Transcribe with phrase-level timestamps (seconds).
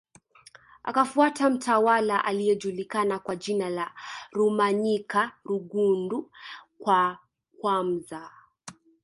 [0.83, 3.91] Akafuata mtawala aliyejulikana kwa jina la
[4.31, 6.31] Rumanyika Rugundu
[6.79, 7.19] wa
[7.61, 8.31] kwamza